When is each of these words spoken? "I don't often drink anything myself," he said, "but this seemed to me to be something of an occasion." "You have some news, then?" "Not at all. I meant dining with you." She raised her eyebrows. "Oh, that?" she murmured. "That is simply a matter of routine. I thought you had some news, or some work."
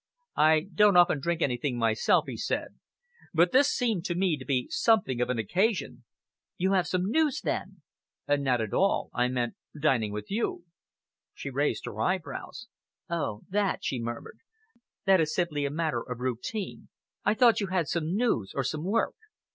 "I 0.41 0.61
don't 0.73 0.97
often 0.97 1.19
drink 1.21 1.43
anything 1.43 1.77
myself," 1.77 2.23
he 2.25 2.35
said, 2.35 2.69
"but 3.35 3.51
this 3.51 3.71
seemed 3.71 4.03
to 4.05 4.15
me 4.15 4.35
to 4.35 4.43
be 4.43 4.67
something 4.71 5.21
of 5.21 5.29
an 5.29 5.37
occasion." 5.37 6.05
"You 6.57 6.71
have 6.71 6.87
some 6.87 7.11
news, 7.11 7.41
then?" 7.41 7.83
"Not 8.27 8.61
at 8.61 8.73
all. 8.73 9.11
I 9.13 9.27
meant 9.27 9.57
dining 9.79 10.11
with 10.11 10.31
you." 10.31 10.65
She 11.35 11.51
raised 11.51 11.85
her 11.85 12.01
eyebrows. 12.01 12.67
"Oh, 13.11 13.41
that?" 13.49 13.83
she 13.85 13.99
murmured. 14.01 14.39
"That 15.05 15.21
is 15.21 15.35
simply 15.35 15.65
a 15.67 15.69
matter 15.69 16.01
of 16.01 16.19
routine. 16.19 16.89
I 17.23 17.35
thought 17.35 17.59
you 17.61 17.67
had 17.67 17.87
some 17.87 18.15
news, 18.15 18.53
or 18.55 18.63
some 18.63 18.83
work." 18.83 19.13